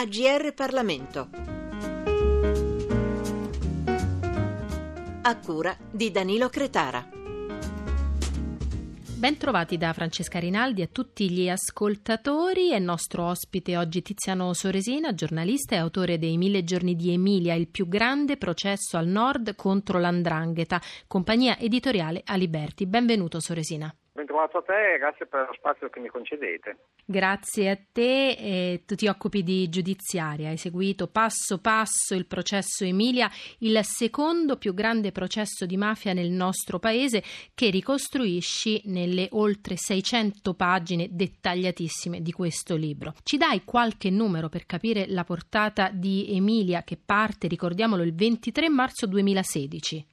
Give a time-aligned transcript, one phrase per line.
[0.00, 1.28] AGR Parlamento.
[5.22, 7.04] A cura di Danilo Cretara.
[9.16, 12.70] Bentrovati da Francesca Rinaldi a tutti gli ascoltatori.
[12.70, 17.66] È nostro ospite oggi Tiziano Soresina, giornalista e autore dei Mille giorni di Emilia, il
[17.66, 22.86] più grande processo al nord contro l'andrangheta, compagnia editoriale Aliberti.
[22.86, 23.92] Benvenuto Soresina.
[24.18, 26.76] Ben trovato a te e grazie per lo spazio che mi concedete.
[27.04, 28.30] Grazie a te.
[28.30, 34.56] Eh, tu ti occupi di giudiziaria, hai seguito passo passo il processo Emilia, il secondo
[34.56, 37.22] più grande processo di mafia nel nostro paese
[37.54, 43.14] che ricostruisci nelle oltre 600 pagine dettagliatissime di questo libro.
[43.22, 48.68] Ci dai qualche numero per capire la portata di Emilia che parte, ricordiamolo, il 23
[48.68, 50.06] marzo 2016?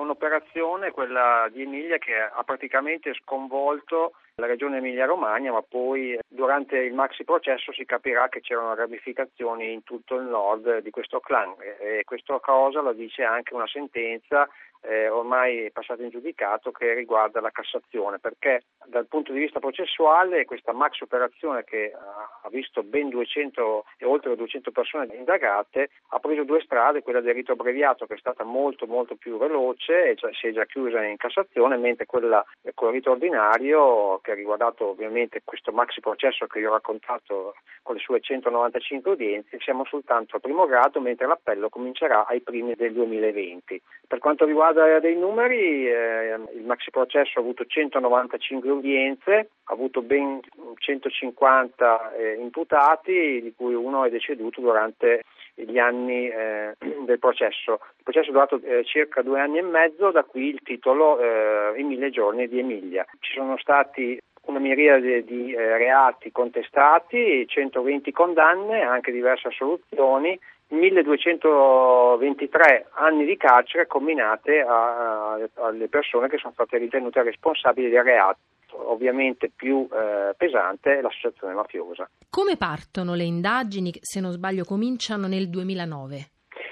[0.00, 6.94] Un'operazione, quella di Emilia, che ha praticamente sconvolto la regione Emilia-Romagna, ma poi durante il
[6.94, 11.54] maxi processo si capirà che c'erano ramificazioni in tutto il nord di questo clan.
[11.78, 14.48] E questa cosa la dice anche una sentenza
[14.82, 20.44] eh, ormai passata in giudicato che riguarda la Cassazione, perché dal punto di vista processuale
[20.44, 26.44] questa max operazione che ha visto ben 200 e oltre 200 persone indagate ha preso
[26.44, 30.28] due strade, quella del rito abbreviato che è stata molto molto più veloce e già,
[30.32, 32.44] si è già chiusa in Cassazione, mentre quella
[32.74, 37.54] con il rito ordinario che ha riguardato ovviamente questo maxi processo che io ho raccontato
[37.82, 42.74] con le sue 195 udienze, siamo soltanto al primo grado, mentre l'appello comincerà ai primi
[42.74, 43.82] del 2020.
[44.06, 49.72] Per quanto riguarda riguarda dei numeri, eh, il maxi processo ha avuto 195 udienze, ha
[49.72, 50.40] avuto ben
[50.76, 57.80] 150 eh, imputati, di cui uno è deceduto durante gli anni eh, del processo.
[57.98, 61.74] Il processo è durato eh, circa due anni e mezzo, da qui il titolo eh,
[61.76, 63.04] I mille giorni di Emilia.
[63.18, 70.38] Ci sono stati una miriade di eh, reati contestati, 120 condanne, anche diverse assoluzioni
[70.70, 78.02] 1223 anni di carcere combinate a, a, alle persone che sono state ritenute responsabili del
[78.02, 78.38] reato.
[78.72, 82.08] Ovviamente più eh, pesante l'associazione mafiosa.
[82.30, 83.92] Come partono le indagini?
[84.00, 86.18] Se non sbaglio, cominciano nel 2009.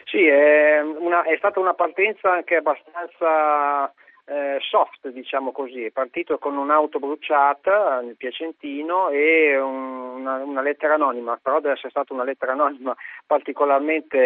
[0.04, 3.92] Sì, è, una, è stata una partenza anche abbastanza
[4.28, 10.61] eh, soft, diciamo così, è partito con un'auto bruciata nel Piacentino e un, una, una,
[10.61, 12.94] lettera anonima, però deve essere stata una lettera anonima
[13.27, 14.19] particolarmente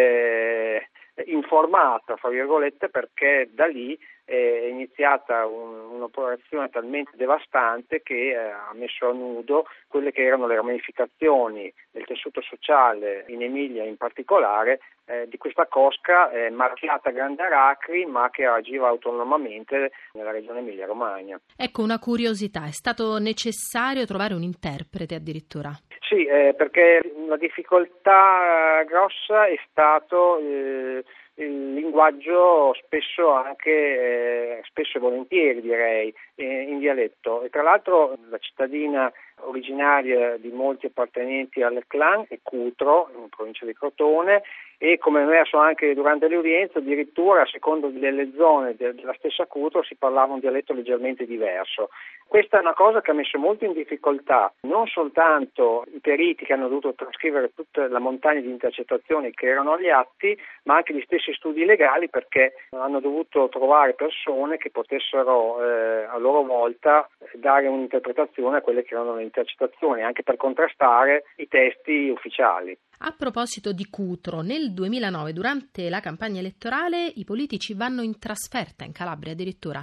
[1.13, 8.37] eh, informata, fra virgolette, perché da lì è iniziata un, un'operazione talmente devastante che eh,
[8.37, 13.97] ha messo a nudo quelle che erano le ramificazioni del tessuto sociale in Emilia in
[13.97, 20.59] particolare eh, di questa cosca eh, marchiata Grande Aracri ma che agiva autonomamente nella regione
[20.59, 21.39] Emilia-Romagna.
[21.57, 25.71] Ecco una curiosità, è stato necessario trovare un interprete addirittura?
[25.99, 31.03] Sì, eh, perché la difficoltà eh, grossa è stato eh,
[31.35, 37.41] il linguaggio spesso anche, eh, spesso e volentieri direi, eh, in dialetto.
[37.41, 39.11] E tra l'altro la cittadina
[39.45, 44.43] originaria di molti appartenenti al clan è Cutro, in provincia di Crotone,
[44.85, 49.81] e come emerso anche durante le udienze, addirittura a secondo delle zone della stessa Cutro
[49.81, 51.87] si parlava un dialetto leggermente diverso.
[52.27, 56.51] Questa è una cosa che ha messo molto in difficoltà non soltanto i periti che
[56.51, 61.03] hanno dovuto trascrivere tutta la montagna di intercettazioni che erano agli atti, ma anche gli
[61.05, 67.67] stessi studi legali perché hanno dovuto trovare persone che potessero eh, a loro volta dare
[67.67, 72.77] un'interpretazione a quelle che erano le intercettazioni, anche per contrastare i testi ufficiali.
[73.05, 78.85] A proposito di Cutro, nel 2009 durante la campagna elettorale i politici vanno in trasferta
[78.85, 79.81] in Calabria addirittura.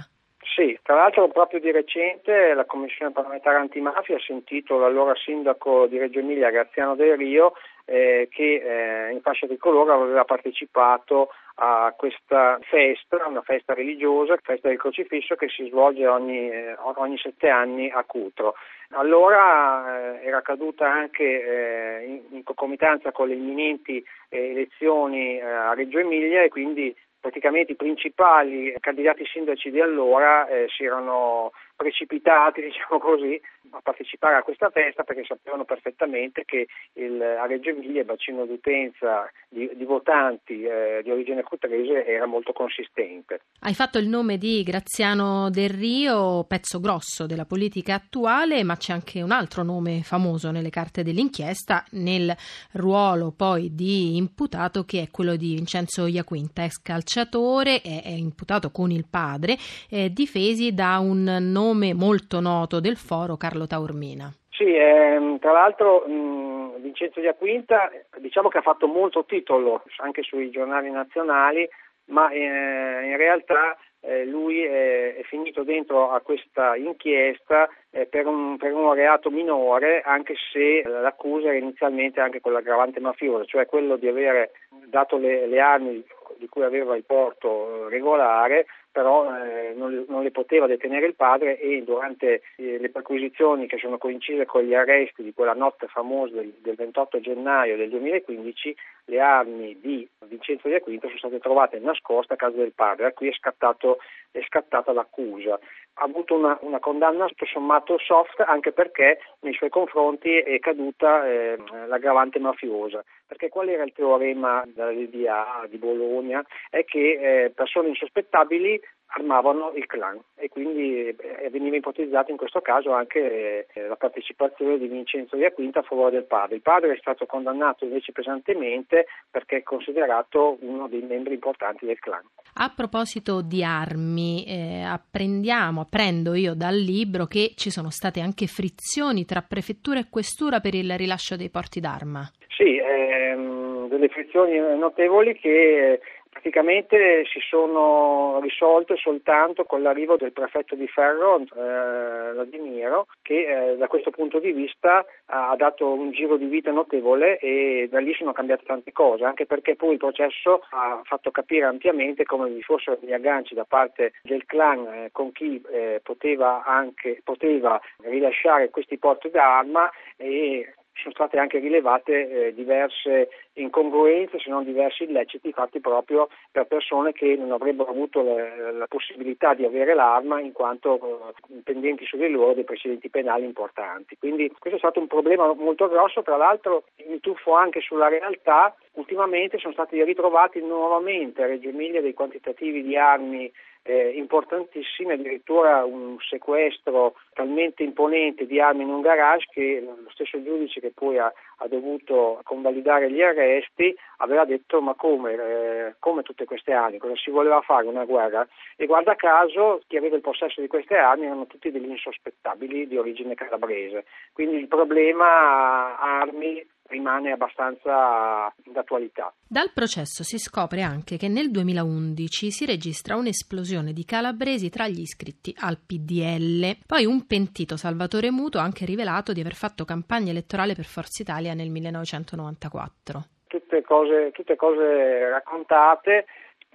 [0.55, 5.99] Sì, tra l'altro proprio di recente la Commissione parlamentare antimafia ha sentito l'allora sindaco di
[5.99, 7.53] Reggio Emilia Graziano Del Rio
[7.85, 14.67] eh, che eh, in fascia tricolore aveva partecipato a questa festa, una festa religiosa, festa
[14.67, 18.55] del crocifisso che si svolge ogni, eh, ogni sette anni a Cutro.
[18.91, 25.43] Allora eh, era caduta anche eh, in, in, concomitanza con le imminenti eh, elezioni eh,
[25.43, 31.51] a Reggio Emilia e quindi praticamente i principali candidati sindaci di allora eh, si erano
[31.75, 33.39] precipitati, diciamo così,
[33.71, 38.45] a partecipare a questa festa perché sapevano perfettamente che il, a Reggio Emilia il bacino
[38.45, 43.41] d'utenza di, di votanti eh, di origine cutrese era molto consistente.
[43.59, 48.93] Hai fatto il nome di Graziano Del Rio, pezzo grosso della politica attuale, ma c'è
[48.93, 52.35] anche un altro nome famoso nelle carte dell'inchiesta, nel
[52.73, 58.71] ruolo poi di imputato che è quello di Vincenzo Iaquinta, ex calciatore, è, è imputato
[58.71, 59.57] con il padre,
[59.89, 64.31] eh, difesi da un nome molto noto del foro, Carlo Taormina.
[64.49, 70.21] Sì, ehm, tra l'altro mh, Vincenzo Di Acquinta diciamo che ha fatto molto titolo anche
[70.21, 71.67] sui giornali nazionali,
[72.05, 78.25] ma eh, in realtà eh, lui è, è, finito dentro a questa inchiesta eh, per,
[78.25, 83.67] un, per, un, reato minore, anche se l'accusa era inizialmente anche con l'aggravante mafiosa, cioè
[83.67, 84.51] quello di avere
[84.87, 86.03] dato le, le armi
[86.37, 91.59] di cui aveva il porto regolare però eh, non, non, le poteva detenere il padre
[91.59, 96.35] e durante eh, le perquisizioni che sono coincise con gli arresti di quella notte famosa
[96.35, 101.79] del, del 28 gennaio del 2015 le armi di Vincenzo Di Aquinto sono state trovate
[101.79, 103.97] nascoste a casa del padre, a cui è, scattato,
[104.31, 105.59] è scattata l'accusa.
[105.93, 111.27] Ha avuto una, una, condanna tutto sommato soft anche perché nei suoi confronti è caduta
[111.27, 111.57] eh,
[111.87, 113.03] l'aggravante mafiosa.
[113.27, 116.43] Perché qual era il teorema della DDA di Bologna?
[116.69, 118.79] È che eh, persone insospettabili
[119.13, 124.77] armavano il clan e quindi eh, veniva ipotizzata in questo caso anche eh, la partecipazione
[124.77, 126.55] di Vincenzo Di Aquinta a favore del padre.
[126.55, 131.99] Il padre è stato condannato invece pesantemente perché è considerato uno dei membri importanti del
[131.99, 132.23] clan.
[132.53, 138.47] A proposito di armi, eh, apprendiamo, apprendo io dal libro che ci sono state anche
[138.47, 142.29] frizioni tra prefettura e questura per il rilascio dei porti d'arma.
[142.47, 145.99] Sì, ehm, delle frizioni notevoli che
[146.41, 153.77] praticamente si sono risolte soltanto con l'arrivo del prefetto di Ferro, eh, Vladimiro, che eh,
[153.77, 158.11] da questo punto di vista ha dato un giro di vita notevole e da lì
[158.15, 162.63] sono cambiate tante cose, anche perché poi il processo ha fatto capire ampiamente come vi
[162.63, 168.71] fossero degli agganci da parte del clan eh, con chi eh, poteva, anche, poteva rilasciare
[168.71, 175.51] questi porti d'arma e sono state anche rilevate eh, diverse incongruenze, se non diversi illeciti
[175.51, 180.51] fatti proprio per persone che non avrebbero avuto la, la possibilità di avere l'arma in
[180.51, 184.17] quanto eh, pendenti su di loro dei precedenti penali importanti.
[184.17, 188.75] Quindi questo è stato un problema molto grosso, tra l'altro mi tuffo anche sulla realtà,
[188.93, 193.51] ultimamente sono stati ritrovati nuovamente a Reggio Emilia dei quantitativi di armi
[193.83, 200.41] eh, importantissime, addirittura un sequestro talmente imponente di armi in un garage che lo stesso
[200.43, 206.21] giudice che poi ha, ha dovuto convalidare gli arresti aveva detto ma come, eh, come
[206.21, 208.47] tutte queste armi, cosa si voleva fare, una guerra?
[208.75, 212.97] E guarda caso chi aveva il possesso di queste armi erano tutti degli insospettabili di
[212.97, 219.33] origine calabrese, quindi il problema armi rimane abbastanza d'attualità.
[219.47, 224.99] Dal processo si scopre anche che nel 2011 si registra un'esplosione di calabresi tra gli
[224.99, 226.85] iscritti al PDL.
[226.85, 231.23] Poi un pentito, Salvatore Muto, ha anche rivelato di aver fatto campagna elettorale per Forza
[231.23, 233.23] Italia nel 1994.
[233.47, 236.25] Tutte cose, tutte cose raccontate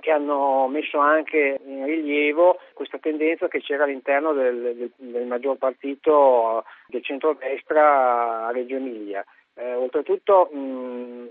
[0.01, 5.57] che hanno messo anche in rilievo questa tendenza che c'era all'interno del, del, del maggior
[5.57, 9.25] partito del centrodestra a Reggio Emilia.
[9.59, 11.31] Eh, oltretutto mh,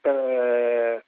[0.00, 1.04] per, eh,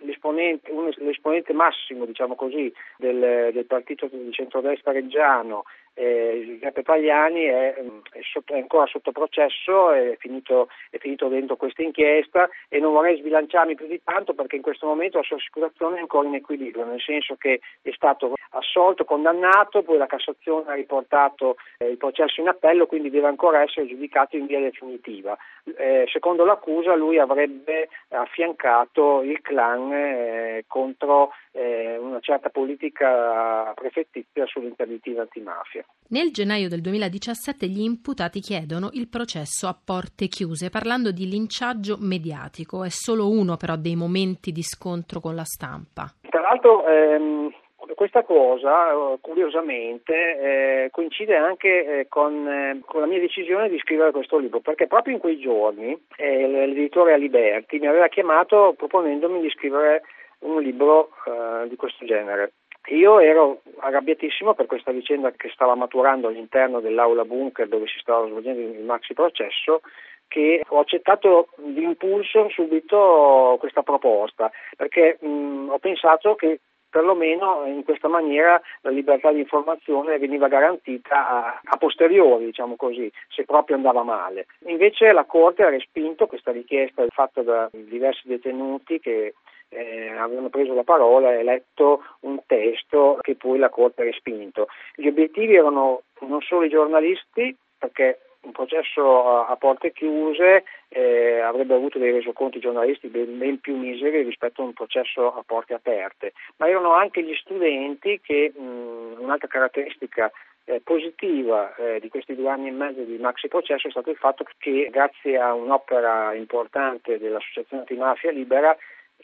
[0.00, 5.64] l'esponente, un, l'esponente, massimo diciamo così, del, del partito di centrodestra reggiano
[5.94, 11.56] eh, Giuseppe Pagliani è, è, sotto, è, ancora sotto processo, è finito, è finito, dentro
[11.56, 15.36] questa inchiesta e non vorrei sbilanciarmi più di tanto perché in questo momento la sua
[15.36, 20.70] assicurazione è ancora in equilibrio, nel senso che è stato assolto, condannato, poi la Cassazione
[20.70, 25.36] ha riportato eh, il processo in appello, quindi deve ancora essere giudicato in via definitiva.
[25.76, 34.46] Eh, secondo l'accusa lui avrebbe affiancato il clan eh, contro eh, una certa politica prefettizia
[34.46, 35.79] sull'interdittiva antimafia.
[36.10, 41.96] Nel gennaio del 2017 gli imputati chiedono il processo a porte chiuse, parlando di linciaggio
[42.00, 42.82] mediatico.
[42.82, 46.12] È solo uno però dei momenti di scontro con la stampa.
[46.28, 47.52] Tra l'altro ehm,
[47.94, 51.68] questa cosa, eh, curiosamente, eh, coincide anche
[52.00, 55.38] eh, con, eh, con, la mia decisione di scrivere questo libro, perché proprio in quei
[55.38, 60.02] giorni eh, l'editore Aliberti mi aveva chiamato proponendomi di scrivere
[60.40, 62.52] un libro eh, di questo genere.
[62.90, 68.26] Io ero arrabbiatissimo per questa vicenda che stava maturando all'interno dell'aula bunker dove si stava
[68.26, 69.80] svolgendo il maxi processo
[70.26, 77.84] che ho accettato di impulso subito questa proposta perché mh, ho pensato che perlomeno in
[77.84, 83.76] questa maniera la libertà di informazione veniva garantita a, a, posteriori, diciamo così, se proprio
[83.76, 84.46] andava male.
[84.66, 89.34] Invece la Corte ha respinto questa richiesta fatta da diversi detenuti che
[89.70, 94.68] eh, avevano preso la parola e letto un testo che poi la Corte ha respinto.
[94.94, 101.74] Gli obiettivi erano non solo i giornalisti, perché un processo a, porte chiuse eh, avrebbe
[101.74, 106.32] avuto dei resoconti giornalisti ben, ben, più miseri rispetto a un processo a porte aperte,
[106.56, 110.30] ma erano anche gli studenti che mh, un'altra caratteristica
[110.64, 114.16] eh, positiva eh, di questi due anni e mezzo di maxi processo è stato il
[114.16, 118.76] fatto che grazie a un'opera importante dell'Associazione Antimafia Libera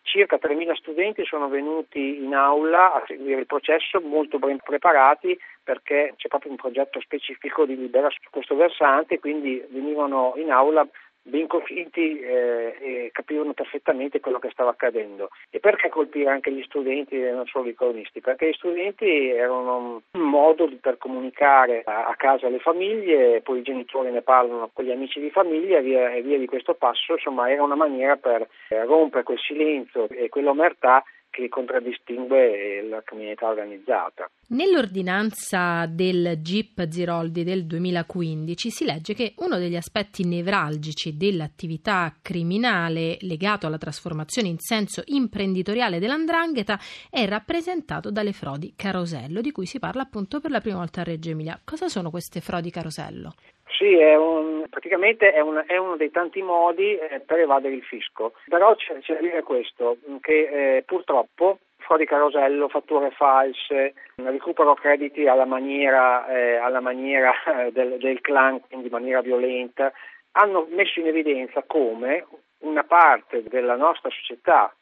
[0.06, 6.14] circa 3.000 studenti sono venuti in aula a seguire il processo molto ben preparati perché
[6.16, 10.86] c'è proprio un progetto specifico di Libera su questo versante, quindi venivano in aula
[11.26, 15.30] ben convinti eh, e capivano perfettamente quello che stava accadendo.
[15.50, 18.20] E perché colpire anche gli studenti e non solo i cronisti?
[18.20, 23.62] Perché gli studenti erano un modo per comunicare a, a casa alle famiglie, poi i
[23.62, 27.12] genitori ne parlano con gli amici di famiglia e via, e via di questo passo,
[27.12, 31.02] insomma era una maniera per eh, rompere quel silenzio e quell'omertà
[31.36, 34.30] che contraddistingue la criminalità organizzata.
[34.48, 43.18] Nell'ordinanza del GIP Ziroldi del 2015 si legge che uno degli aspetti nevralgici dell'attività criminale
[43.20, 46.78] legato alla trasformazione in senso imprenditoriale dell'andrangheta
[47.10, 51.04] è rappresentato dalle frodi carosello, di cui si parla appunto per la prima volta a
[51.04, 51.60] Reggio Emilia.
[51.62, 53.34] Cosa sono queste frodi carosello?
[53.68, 57.82] Sì, è un, praticamente è, un, è, uno dei tanti modi eh, per evadere il
[57.82, 64.74] fisco, però c'è, c'è da dire questo, che eh, purtroppo frodi carosello, fatture false, recupero
[64.74, 69.92] crediti alla maniera, eh, alla maniera eh, del, del clan, quindi in maniera violenta,
[70.32, 72.26] hanno messo in evidenza come
[72.58, 74.74] una parte della nostra società,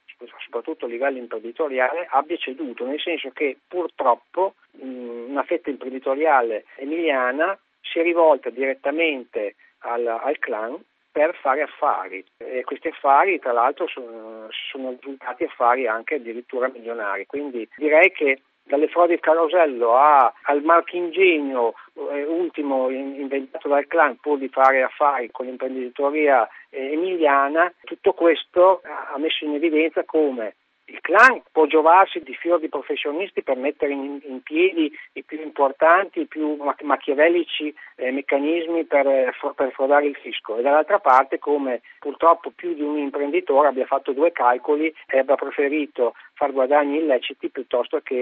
[0.44, 7.58] soprattutto a livello imprenditoriale, abbia ceduto, nel senso che purtroppo mh, una fetta imprenditoriale emiliana
[7.94, 10.76] si è rivolta direttamente al, al clan
[11.12, 12.24] per fare affari.
[12.38, 18.40] E questi affari tra l'altro sono, sono risultati affari anche addirittura milionari, quindi direi che
[18.66, 21.74] dalle frodi carosello a, al marchingegno
[22.10, 28.14] eh, ultimo in, inventato dal clan pur di fare affari con l'imprenditoria eh, emiliana, tutto
[28.14, 30.56] questo ha messo in evidenza come
[30.86, 35.40] il clan può giovarsi di fior di professionisti per mettere in, in piedi i più
[35.40, 40.58] importanti, i più machiavellici eh, meccanismi per, eh, per, frodare il fisco.
[40.58, 45.36] E dall'altra parte come purtroppo più di un imprenditore abbia fatto due calcoli e abbia
[45.36, 48.14] preferito far guadagni illeciti piuttosto che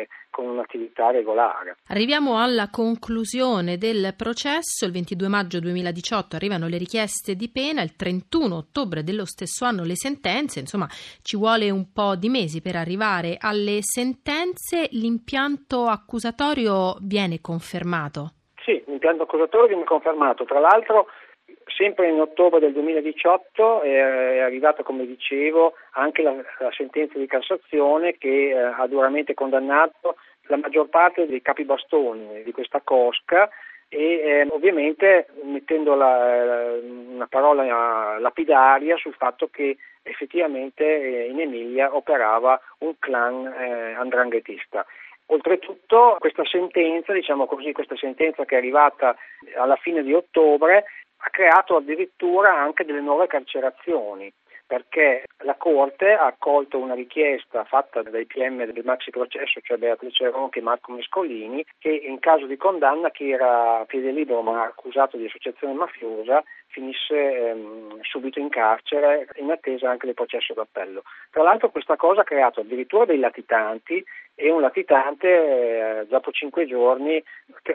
[0.00, 1.76] eh, con un'attività regolare.
[1.88, 4.86] Arriviamo alla conclusione del processo.
[4.86, 9.84] Il 22 maggio 2018 arrivano le richieste di pena, il 31 ottobre dello stesso anno
[9.84, 10.88] le sentenze, insomma
[11.22, 14.88] ci vuole un po' di mesi per arrivare alle sentenze.
[14.92, 18.32] L'impianto accusatorio viene confermato?
[18.64, 20.44] Sì, l'impianto accusatorio viene confermato.
[20.44, 21.06] Tra l'altro
[21.76, 28.18] Sempre in ottobre del 2018 è arrivata, come dicevo, anche la, la sentenza di Cassazione
[28.18, 30.16] che eh, ha duramente condannato
[30.48, 33.48] la maggior parte dei capi bastoni di questa cosca
[33.88, 41.94] e eh, ovviamente mettendo la, una parola lapidaria sul fatto che effettivamente eh, in Emilia
[41.94, 44.86] operava un clan eh, andranghetista.
[45.26, 49.16] Oltretutto questa sentenza, diciamo così, questa sentenza che è arrivata
[49.56, 50.84] alla fine di ottobre
[51.22, 54.32] ha creato addirittura anche delle nuove carcerazioni
[54.70, 60.30] perché la Corte ha accolto una richiesta fatta dai PM del maxi processo, cioè Beatrice
[60.30, 64.62] Ronchi e Marco Mescolini, che in caso di condanna chi era a piede libero ma
[64.62, 71.02] accusato di associazione mafiosa finisse ehm, subito in carcere in attesa anche del processo d'appello.
[71.30, 74.02] Tra l'altro questa cosa ha creato addirittura dei latitanti
[74.40, 77.22] e un latitante eh, dopo cinque giorni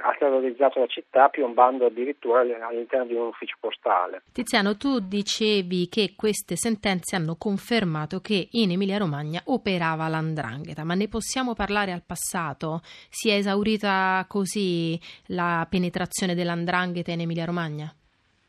[0.02, 4.24] ha terrorizzato la città piombando addirittura all'interno di un ufficio postale.
[4.32, 11.08] Tiziano, tu dicevi che queste sentenze hanno confermato che in Emilia-Romagna operava l'andrangheta, ma ne
[11.08, 12.80] possiamo parlare al passato?
[13.10, 17.94] Si è esaurita così la penetrazione dell'andrangheta in Emilia-Romagna?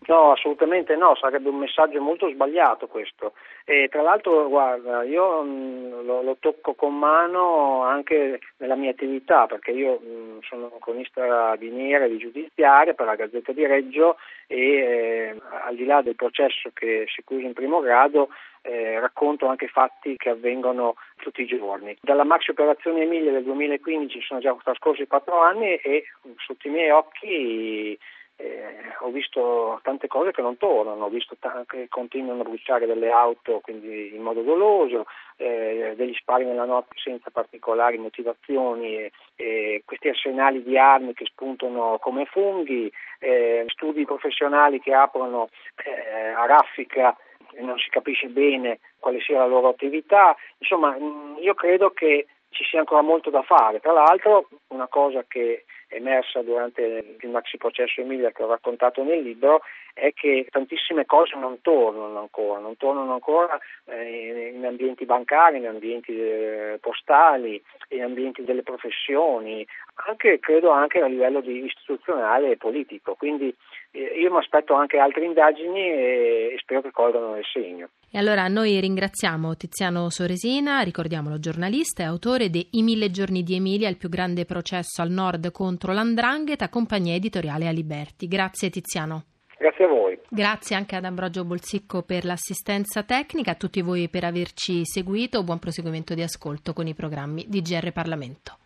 [0.07, 3.33] No, assolutamente no, sarebbe un messaggio molto sbagliato questo.
[3.65, 9.47] E tra l'altro, guarda, io mm, lo, lo, tocco con mano anche nella mia attività,
[9.47, 14.17] perché io mh, mm, sono cronista di nera di giudiziaria per la Gazzetta di Reggio
[14.47, 18.29] e eh, al di là del processo che si chiude in primo grado,
[18.63, 21.97] eh, racconto anche fatti che avvengono tutti i giorni.
[22.01, 26.05] Dalla maxi operazione Emilia del 2015 sono già trascorsi quattro anni e
[26.37, 27.99] sotto i miei occhi
[28.37, 32.87] eh, ho visto tante cose che non tornano, ho visto t- che continuano a bruciare
[32.87, 39.13] delle auto quindi in modo doloso, eh, degli spari nella notte senza particolari motivazioni, e,
[39.37, 42.91] e questi arsenali di armi che spuntano come funghi,
[43.21, 45.49] eh, studi professionali che aprono
[45.85, 47.17] eh, a raffica
[47.53, 50.37] e non si capisce bene quale sia la loro attività.
[50.59, 50.97] Insomma,
[51.41, 53.81] io credo che ci sia ancora molto da fare.
[53.81, 59.23] Tra l'altro, una cosa che emersa durante il maxi processo Emilia che ho raccontato nel
[59.23, 59.61] libro
[59.97, 65.67] è che tantissime cose non tornano ancora, non tornano ancora eh, in ambienti bancari, in
[65.67, 69.67] ambienti eh, postali, in ambienti delle professioni,
[70.07, 73.15] anche, credo anche a livello istituzionale e politico.
[73.15, 73.55] Quindi
[73.93, 77.89] eh, io mi aspetto anche altre indagini e, e spero che colgano il segno.
[78.13, 83.55] E allora noi ringraziamo Tiziano Soresina, ricordiamolo giornalista e autore di I mille giorni di
[83.55, 88.29] Emilia, il più grande processo al nord contro l'Andrangheta, compagnia editoriale Aliberti.
[88.29, 89.25] Grazie Tiziano.
[89.59, 90.19] Grazie a voi.
[90.29, 95.43] Grazie anche ad Ambrogio Bolsicco per l'assistenza tecnica, a tutti voi per averci seguito.
[95.43, 98.59] Buon proseguimento di ascolto con i programmi di GR Parlamento.